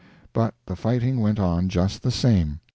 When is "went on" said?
1.19-1.69